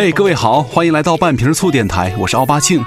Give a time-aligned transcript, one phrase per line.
[0.00, 2.80] 嘿，各位好，欢迎来到半瓶醋电台，我是奥巴庆。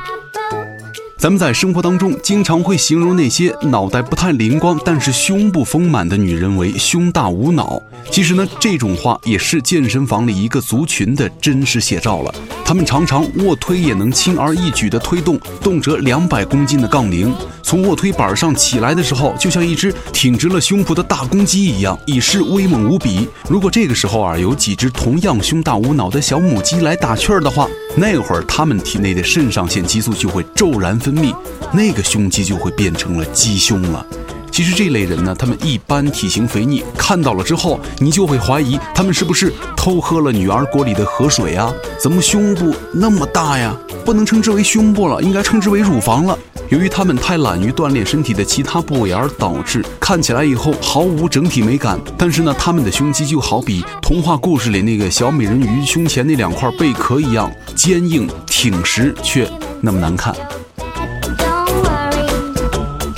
[1.22, 7.80] 咱们在生活当中经常会形容那些脑袋不太灵光，但是胸部丰满的女人为胸大无脑。
[8.10, 12.34] 其实呢，这种话也是健身房里一个族群的真实写照了。
[12.66, 17.32] 他们常常卧推也能轻而易举地推动动辄两百公斤的杠铃，
[17.62, 23.28] 从卧推板上起来的时候，就像一只挺直了胸脯的大公鸡一样，已是威猛无比。
[23.48, 31.36] 如果这个时候啊，有几只同样胸大无脑的小母鸡来打趣儿的话，那会儿它们体内的肾上腺激素就会骤然分分泌，
[31.74, 34.06] 那个胸肌就会变成了鸡胸了。
[34.50, 41.72] 其实这类人呢，他们一般体型肥腻，看到了之后，你就会怀疑他们是不是偷喝了女儿锅里的河水啊？
[42.00, 43.76] 怎么胸部那么大呀？
[44.06, 46.38] 不能称之为胸部了，应该称之为乳房了。
[46.70, 52.00] 由于他们太懒于锻炼身体的其他部位，而导致看起来以后毫无整体美感。
[52.18, 59.50] 但是呢，他们的胸肌就好比童话故事里那个小美人鱼胸前那两块贝壳一样坚硬挺实，却
[59.82, 60.36] 那么难看。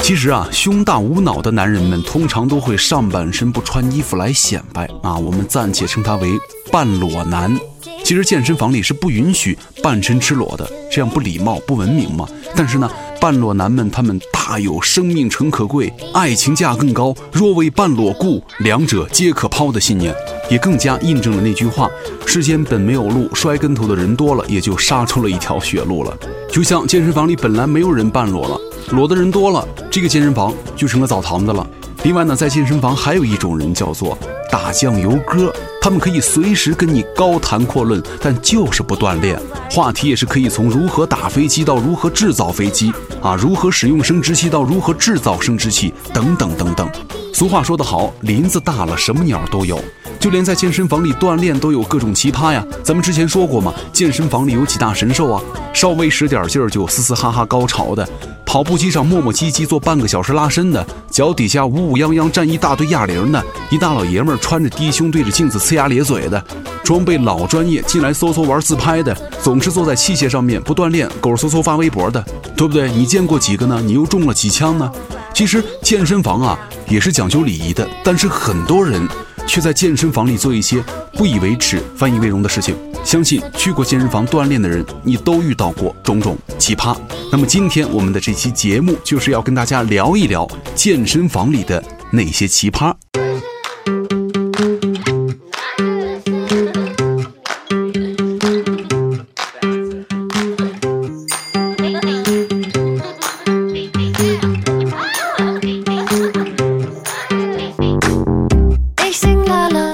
[0.04, 6.30] 其实啊，胸大无脑的男人们通常都会上半身不穿衣服来显摆啊，我们暂且称他为
[6.70, 7.58] 半裸男。
[8.04, 12.28] 其实健身房里是不允许半身赤裸的，这样不礼貌、不文明嘛。
[12.54, 12.92] 但是呢，
[13.24, 20.14] 半裸男们他们大有生命诚可贵，爱情价更高，若为半裸故，两者皆可抛的信念，
[20.50, 21.90] 也更加印证了那句话：
[22.26, 26.14] 世间本没有路，摔跟头的人多了，也就杀出了一条血路了。
[26.52, 28.60] 就像健身房里本来没有人半裸了。
[28.90, 31.66] 裸的人多了，这个健身房就成了澡堂子了。
[32.04, 34.18] 另外呢，在健身房还有一种人叫做
[34.54, 35.52] 打酱油哥，
[35.82, 39.36] 他们可以随时跟你高谈阔论，但就是不锻炼。
[39.72, 46.88] 话题也是可以从如何打飞机到如何制造飞机啊，如何使用生殖器到如何制造生殖器等等等等。
[47.34, 49.84] 俗话说得好，林子大了，什么鸟都有。
[50.20, 52.64] 就连在健身房里锻炼都有各种奇葩呀！
[52.82, 55.42] 咱们之前说过嘛，健身房里有几大神兽啊，
[55.74, 58.08] 稍微使点劲儿就嘶嘶哈哈高潮的，
[58.46, 66.44] 跑步机上磨磨唧唧做半个小时拉伸的，脚底下呜呜泱泱站一大堆哑铃的，一大老爷们儿穿着低胸对着镜子呲牙咧嘴的，
[66.84, 72.22] 装备老专业进来嗖嗖玩自拍的，总是坐在器械上面不锻炼，狗嗖嗖发微博的，
[72.58, 72.92] 对不对？
[72.92, 73.82] 你见过几个呢？
[73.82, 74.92] 你又中了几枪呢？
[75.34, 76.60] 其实健身房啊
[76.90, 79.08] 也是讲究礼仪的，但是很多人。
[79.46, 80.82] 却在健身房里做一些
[81.18, 82.74] 不以为耻、反以为荣的事情。
[83.04, 86.96] 相信去过健身房锻炼的人，你都遇到过种种奇葩。
[87.30, 92.94] 那么今天我们的这期节目就是要跟大家聊一聊健身房里的那些奇葩。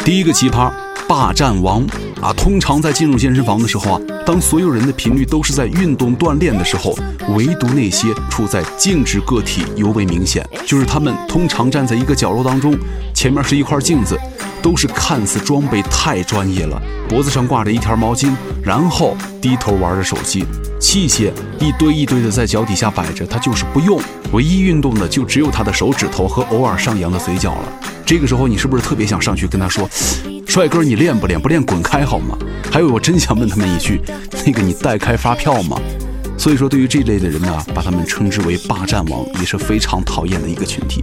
[0.10, 0.72] 第一个奇葩
[1.08, 1.86] 霸占王
[2.20, 2.34] 啊！
[2.34, 6.98] 通常在进入健身房的时候啊，当所有人的频率都是在运动锻炼的时候，
[7.36, 10.44] 唯独那些处在静止个体尤为明显。
[10.66, 12.76] 就是他们通常站在一个角落当中，
[13.14, 14.18] 前面是一块镜子，
[14.64, 18.32] 都是看似装备太专业了，脖子上挂着一条毛巾，
[18.64, 20.44] 然后低头玩着手机，
[20.80, 27.74] 器械一堆一堆的在脚底下摆着，他就是不用，唯一运动的就只有他的手指头和偶尔上扬的嘴角了。
[28.10, 29.88] 这个时候，你是不是特别想上去跟他说
[30.48, 31.40] ：“帅哥，你练不练？
[31.40, 32.36] 不练滚开好吗？”
[32.74, 34.02] 还有，我真想问他们一句
[34.44, 35.80] ：“那个，你代开发票吗？”
[36.36, 41.02] 所以说，对于这类的人呢，把他们称之为“霸占王”，也是非常讨厌的一个群体。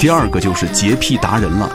[0.00, 1.72] 第二个就是洁癖达人了，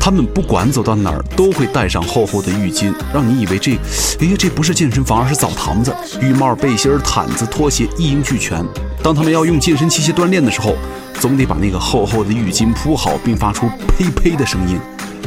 [0.00, 3.72] 他们不管走到哪儿都会带上厚厚的浴巾，让你以为这，
[4.20, 5.94] 哎，这不是健身房，而是澡堂子。
[6.20, 8.64] 浴帽、背心、毯子、拖鞋一应俱全。
[9.02, 10.74] 当他们要用健身器械锻炼的时候，
[11.20, 14.78] 总得把那个厚厚的浴巾铺好，并发出呸呸的声音，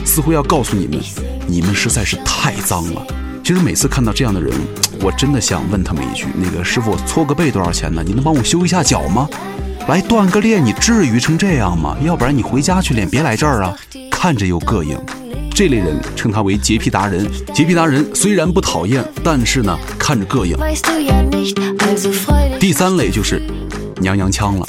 [0.05, 0.99] 似乎要告诉你们，
[1.45, 3.05] 你们实在是太脏了。
[3.43, 4.51] 其实每次看到这样的人，
[5.01, 8.01] 我真的想问他们一句：那个师傅搓个背多少钱呢？
[8.05, 9.27] 你能帮我修一下脚吗？
[9.87, 11.97] 来锻个炼，你至于成这样吗？
[12.03, 13.75] 要不然你回家去练，别来这儿啊！
[14.21, 14.95] 看着又膈应。
[15.49, 17.27] 这类人称他为洁癖达人。
[17.55, 20.55] 洁癖达人虽然不讨厌，但是呢，看着膈应。
[22.59, 23.41] 第三类就是
[23.97, 24.67] 娘娘腔了，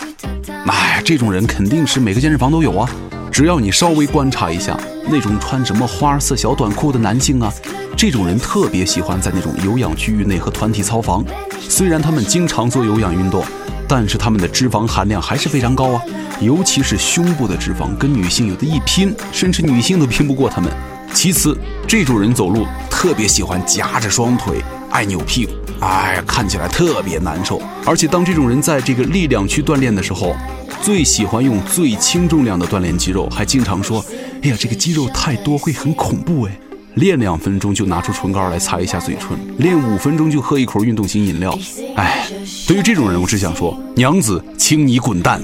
[0.67, 2.89] 哎，这种人肯定是每个健身房都有啊。
[3.31, 4.75] 只要你稍微观察一下，
[5.11, 7.53] 那种穿什么花色小短裤的男性啊，
[7.95, 11.23] 这种人特别喜欢在那种有氧区域内和团体操房。
[11.61, 13.45] 虽然他们经常做有氧运动，
[13.95, 16.03] 但是他们的脂肪含量还是非常高啊，
[16.41, 20.73] 尤其是胸部的脂肪，跟女性有的一拼，甚至女性都拼不过他们。
[21.13, 21.55] 其次，
[21.87, 22.67] 这种人走路。
[22.89, 27.61] 特别喜欢夹着双腿，爱扭屁股，哎呀，看起来特别难受。
[27.85, 30.35] 而且当这种人在这个力量区锻炼的时候，
[30.81, 34.03] 最喜欢用最轻重量的锻炼肌肉，还经常说
[34.43, 36.59] ：“哎呀，这个肌肉太多会很恐怖哎。”
[36.95, 41.59] 练两分钟就拿出唇膏来擦一下嘴唇，练五分钟就喝一口运动型饮料。
[41.97, 42.27] 哎，
[42.69, 45.41] 对于这种人，我只想说：娘子，请你滚蛋。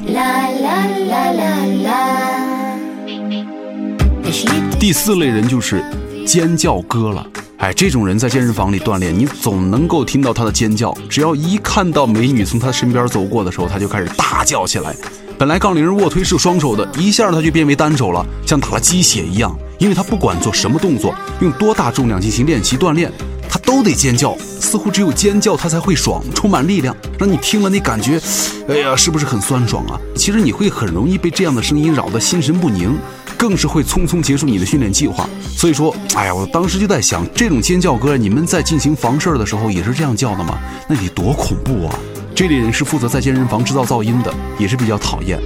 [4.79, 5.83] 第四类人就是
[6.27, 7.27] 尖叫哥了。
[7.57, 10.95] 哎，这种人在健身房里锻炼，你总能够听到他的尖叫。
[11.09, 14.95] 只要一看到美女从他身边走过的时候，他就开始大叫起来。
[15.39, 19.57] 本来杠铃卧推是双手的，一下他就变为单手了，像打了鸡血一样。
[19.79, 23.11] 因为他不管做什么动作，用多大重量进行练习锻炼，
[23.49, 28.21] 他都得尖叫，似乎只有尖叫他才会爽，充满力量，让你听了那感觉，
[28.69, 29.99] 哎呀，是不是很酸爽啊？
[30.17, 32.99] 其实你会很容易被这样的声音扰得心神不宁，
[33.37, 35.29] 更是会匆匆结束你的训练计划。
[35.57, 40.59] 所以说，哎呀，我当时就在想，这种尖叫歌，你们在进行房事儿的时候也是这样叫的吗？
[40.89, 41.95] 那得多恐怖啊！
[42.35, 45.39] 这类人是负责在健身房制造噪音的，也是比较讨厌。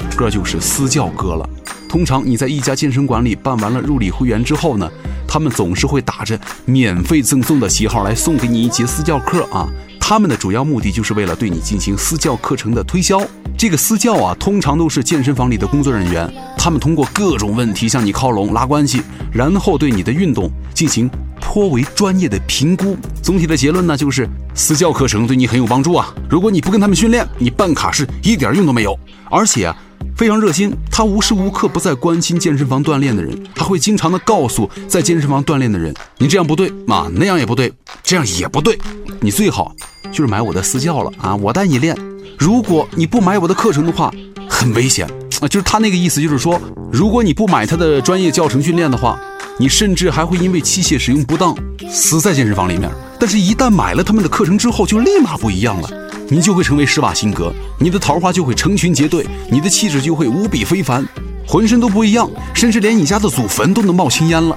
[0.00, 1.46] 第五个就是私教哥了。
[1.86, 4.88] 通常你在一家健身馆里办完了入理会员之后呢，
[5.28, 9.68] 他们总是会打着免费赠送的旗号来送给你一节私教课啊。
[10.00, 13.20] 他们的主要目的就是为了对你进行私教课程的推销。
[13.58, 21.10] 这个私教啊，通常都是健身房里的工作人员，他们通过各种问题向你靠拢拉关系，然后对你的运动进行
[21.40, 22.96] 颇为专业的评估。
[23.22, 26.08] 总体的结论呢，就是私教课程对你很有帮助啊。
[26.30, 28.98] 如果你不跟他们训练，你办卡是一点用都没有。
[29.30, 29.76] 而且啊，
[30.16, 38.78] 非常热心，他无时无刻不在关心健身房锻炼的人，还会经常的告诉在健身房锻炼的人，你这样不对啊，那样也不对，这样也不对，
[39.20, 39.74] 你最好
[40.12, 41.96] 就是买我的私教了啊，我带你练。
[42.38, 44.10] 如果你不买我的课程的话，
[44.48, 45.06] 很危险
[45.40, 46.60] 啊，就是他那个意思，就是说，
[46.92, 49.18] 如果你不买他的专业教程训练的话，
[49.58, 51.54] 你甚至还会因为器械使用不当
[51.90, 52.90] 死在健身房里面。
[53.18, 55.90] 但是，一旦买了他们的课程之后，就立马不一样了。
[56.32, 61.04] 你就会成为施瓦辛格，你的桃花就会成群结队，你的气质就会无比非凡，
[61.44, 64.56] 浑身都不一样，甚至连你家的祖坟都能冒青烟了。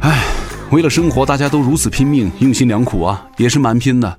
[0.00, 0.22] 唉，
[0.70, 4.18] 为了生活，大家都如此拼命，用心良苦啊，也是蛮拼的。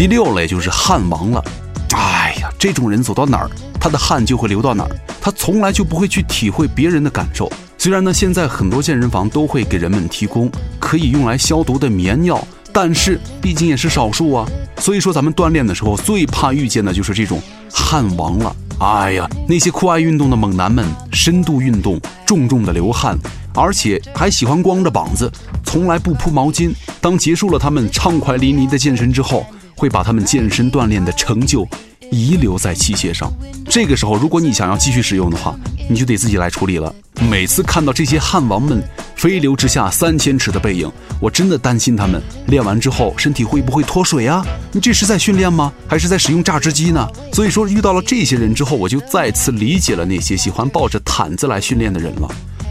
[0.00, 1.44] 第六类就是汗王了，
[1.92, 7.52] 哎呀，这种人走到哪儿，他的汗就会流到哪儿，他从来就不会去体会别人的感受。
[7.76, 12.42] 虽然呢，现在很多健身房都会给人们提供可以用来消毒的棉药，
[12.72, 14.48] 但是毕竟也是少数啊。
[14.78, 17.38] 所以说，咱们锻炼的时候最怕遇见的就是这种
[17.70, 18.56] 汗王了。
[18.78, 23.18] 哎呀，那些酷爱运动的猛男们，深度运动，重重的流汗，
[23.54, 25.30] 而且还喜欢光着膀子，
[25.62, 26.72] 从来不铺毛巾。
[27.02, 29.44] 当结束了他们畅快淋漓的健身之后，
[29.80, 31.66] 会把他们健身锻炼的成就
[32.10, 33.32] 遗留在器械上。
[33.64, 35.56] 这个时候，如果你想要继续使用的话，
[35.88, 36.94] 你就得自己来处理了。
[37.30, 38.82] 每次看到这些汉王们
[39.16, 44.44] 飞流直下三千尺的背影，我真的担心他们练完之后身体会不会脱水啊？
[44.70, 45.72] 你这是在训练吗？
[45.88, 47.08] 还是在使用榨汁机呢？
[47.32, 52.28] 所以说，遇到了这些人之后，我就再次理解了那些喜欢抱着毯子来训练的人了。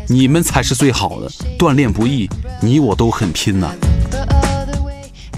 [0.08, 2.30] 你们才是最好的，锻炼不易，
[2.62, 3.74] 你我都很拼呐。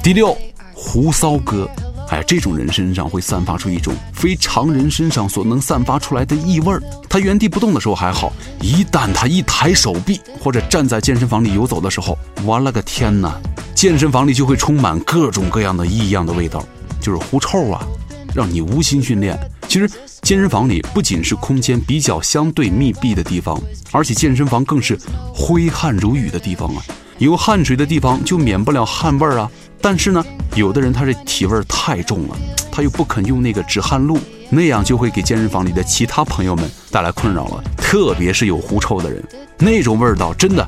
[0.04, 0.38] 第六。
[0.84, 1.70] 胡骚哥，
[2.10, 6.82] 哎，这种人身上会散发出一种非常人身上所能散发出来的异味儿。
[7.08, 13.40] 他原地不动的时候还好，一旦他一抬手臂或者站在健身房里游走的时候，我了个天哪！
[13.76, 16.66] 健身房里就会充满各种各样的异样的味道，
[17.00, 17.86] 就是狐臭啊，
[18.34, 19.40] 让你无心训练。
[19.68, 19.88] 其实
[20.24, 23.58] 健身房里不仅是空间比较相对密闭的地方，
[23.92, 25.00] 而且健身房更是
[25.32, 26.84] 挥汗如雨的地方啊。
[27.20, 29.50] 有汗水的地方就免不了汗味儿啊。
[29.84, 30.24] 但是呢，
[30.56, 32.36] 有的人他这体味太重了，
[32.72, 37.64] 他又不肯用那个止汗露，那样就会给健身房里的其他朋友们带来困扰了。
[37.78, 39.24] 特别是有狐臭的人，
[39.58, 40.68] 那种味道真的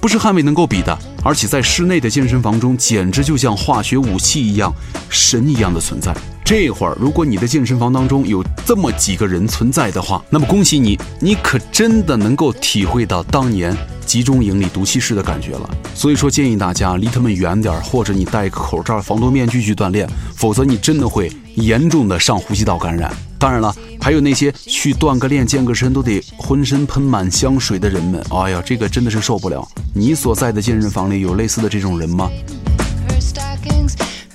[0.00, 0.98] 不是汗味能够比的。
[1.22, 4.72] 而且在室内的健身房中，简直就像化学武器一样，
[5.10, 6.14] 神一样的存在。
[6.50, 13.72] 这会儿，如果你的健身房当中有这么几个人存在的话，那么恭喜你，你可真的能够体会到当年
[14.04, 15.70] 集中营里毒气室的感觉了。
[15.94, 23.14] 所以说，建议大家离他们远点，或者你戴个口罩、防毒面具去锻炼，否则你真的会严重的上呼吸道感染。
[23.38, 29.64] 当然了，还有那些去锻个炼、健个身都得浑身喷满香水的人们，哎呀，这个真的是受不了。
[29.94, 32.28] 你所在的健身房里有类似的这种人吗？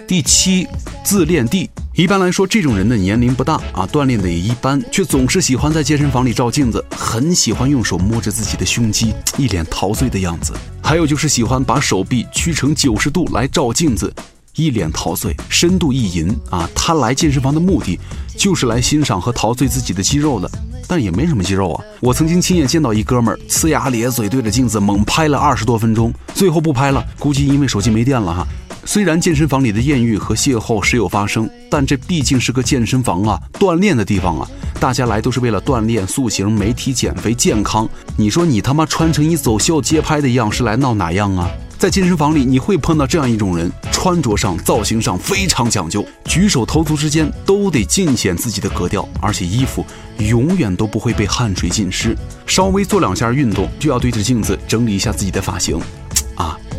[0.08, 0.66] 第七，
[1.04, 1.70] 自恋地。
[1.98, 10.52] 一般来说，这种人的年龄不大啊，锻炼的也一般，却总是喜欢在健身房里照镜子，很喜欢用手摸着自己的胸肌，一脸陶醉的样子。
[10.84, 14.14] 还有就是喜欢把手臂屈成九十度来照镜子，
[14.58, 16.70] 一脸陶醉，深度意淫啊！
[16.76, 17.98] 他来健身房的目的
[18.38, 20.52] 就是来欣赏和陶醉自己的肌肉的，
[20.90, 21.84] 但也没什么肌肉啊。
[22.02, 28.46] 我曾经亲眼见到一哥们儿呲牙咧嘴对着镜子猛拍了二十多分钟，最后不拍了，估计因为手机没电了哈。
[28.88, 34.48] 虽然健身房里的艳遇和邂逅时有发生，但这毕竟是个健身房啊，锻炼的地方啊，
[34.80, 37.90] 大家来都是为了锻炼、塑形、美体、减肥、健康。
[38.16, 41.50] 你说你他妈穿成一走秀街拍的样是来闹哪样啊？
[41.80, 49.84] 在健身房里，你会碰到这样一种人，穿着上、造型上非常讲究，举手投足之间都得尽显自己的格调，而且衣服
[50.20, 52.16] 永远都不会被汗水浸湿。
[52.46, 55.78] 稍微做两下运动，就要对着镜子整理一下自己的发型。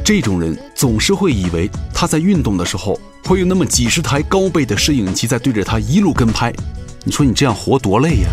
[0.07, 6.55] 这种人总是会以为他在运动的时候会有那么几十台高倍的摄影机在对着他一路跟拍，
[7.03, 8.29] 你说你这样活多累呀？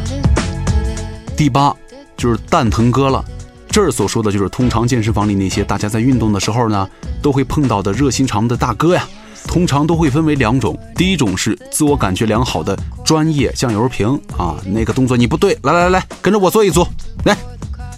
[1.36, 1.76] 第八
[2.16, 3.26] 就是蛋疼哥了，
[3.70, 6.88] 这儿所说的就是通常健身房里那些大家在运动的时候呢
[7.24, 9.04] 都会碰到的热心肠的大哥呀，
[9.48, 16.86] 通常都会分为两种，第一种是自我感觉良好的专业酱油瓶啊，那个动作你不对，来来来来，跟着我做一组，
[17.26, 17.36] 来，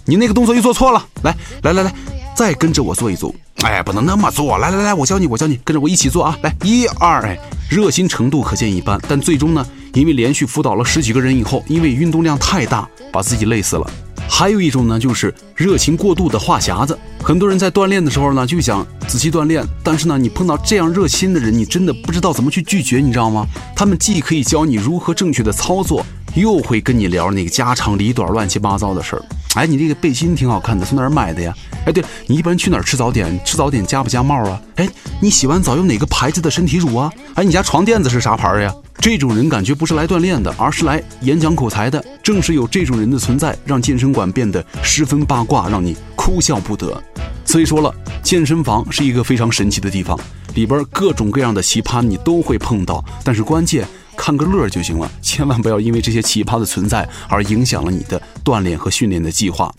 [0.06, 1.94] 你那个动作又做错了，来来来来。
[2.34, 3.34] 再跟着我做一组，
[3.66, 7.36] 哎，不能那么做，来来来，我教你，我教你，跟着我一起做啊，来，一二，哎，
[7.68, 13.90] 热心程度可见一斑，但最终呢，因为连续辅导了十几个人以后，因为运动量太大，把自己累死了。
[14.28, 16.96] 还有一种呢，就是热情过度的话匣子。
[17.22, 23.46] 很多人在锻炼的时候呢，就想仔细锻炼，但是呢，你碰到这样热心的人，你真的不知道怎么去拒绝，你知道吗？
[23.74, 26.06] 他们既可以教你如何正确的操作，
[26.36, 29.22] 又会跟你聊那个家长里短、乱七八糟的事儿。
[29.56, 31.52] 哎，你这个背心挺好看的，从哪儿买的呀？
[31.86, 33.40] 哎，对你一般去哪儿吃早点？
[33.42, 34.60] 吃早点加不加帽啊？
[34.76, 34.86] 哎，
[35.18, 37.10] 你洗完澡用哪个牌子的身体乳啊？
[37.34, 38.72] 哎，你家床垫子是啥牌呀？
[38.98, 42.04] 这种人感觉不是来锻炼的，而是来演讲口才的。
[42.22, 47.02] 正是有这种人的存在，让健身馆变得十分八卦，让你哭笑不得。
[47.46, 50.18] 所以说了，健身房是一个非常神奇的地方，
[50.54, 53.86] 里边各种各样的奇葩你都会碰到，但是关键。
[54.16, 59.72] 看个乐儿就行了，千万不要因为这些奇葩的存在而影响了你的锻炼和训练的计划。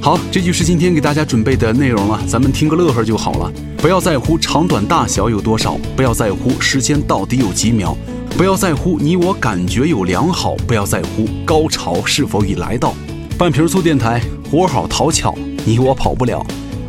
[0.00, 3.50] 好，这就是今天给大家准备的内容了，咱们听个乐呵就好了。
[3.78, 7.96] 不要在乎长短大小有多少，不要在乎时间到底有几秒，
[8.36, 12.94] 不要在乎你我感觉有良好，不要在乎高潮是否已来到。
[13.38, 14.20] 半瓶醋电台，
[14.50, 15.34] 活好讨巧，
[15.64, 16.44] 你我跑不了。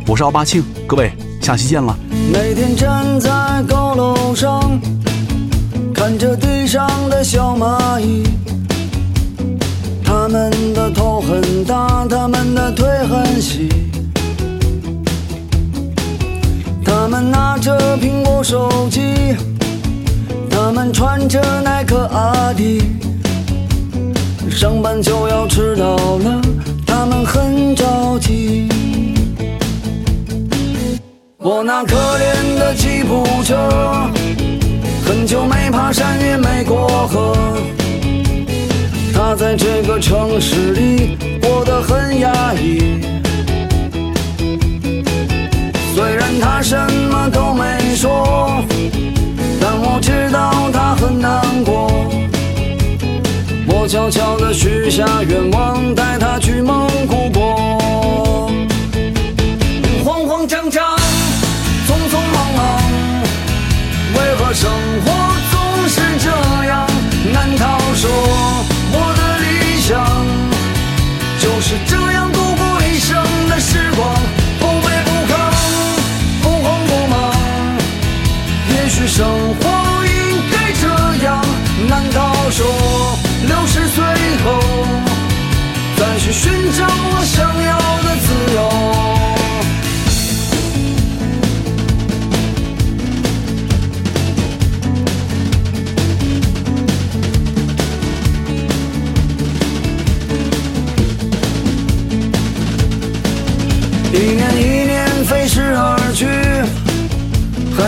[0.06, 1.10] 我是奥巴庆，各位。
[1.46, 1.96] 下期见了。
[2.32, 3.30] 每天站在
[3.68, 4.80] 高楼上，
[5.94, 8.24] 看着地上的小蚂蚁，
[10.04, 13.68] 他们的头很大，他们的腿很细，
[16.84, 19.36] 他们拿着苹果手机，
[20.50, 22.82] 他们穿着耐克阿迪，
[24.50, 26.40] 上班就要迟到了，
[26.84, 28.68] 他们很着急。
[31.48, 33.56] 我那可怜的吉普车，
[35.06, 37.36] 很久没爬山也没过河。
[39.14, 43.00] 他在这个城市里过得很压抑。
[45.94, 46.76] 虽然他什
[47.12, 48.60] 么都没说，
[49.60, 51.86] 但我知道他很难过。
[53.68, 57.85] 我悄悄地许下愿望，带他去蒙古国。
[64.56, 64.70] 生
[65.04, 65.35] 活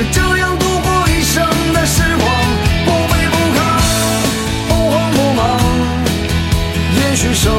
[0.00, 2.26] 就这样度过一生的时光
[2.86, 3.60] 不卑不亢
[4.66, 5.60] 不慌不忙。
[6.96, 7.52] 也许生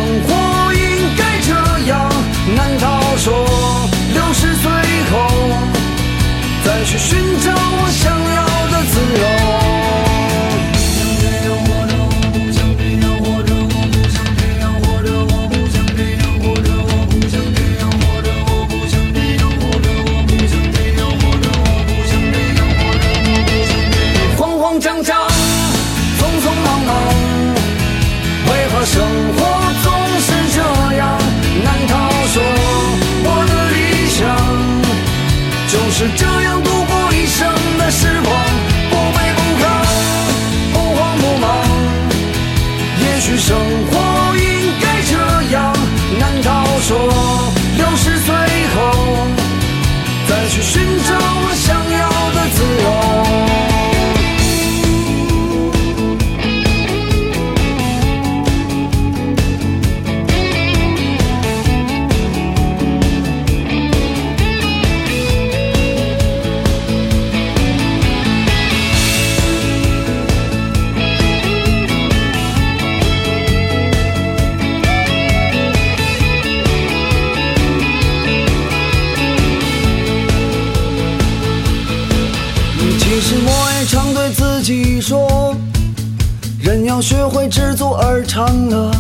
[87.49, 88.91] 知足而常乐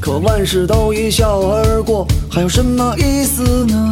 [0.00, 3.90] 可万事都一笑而过还有什么意思呢？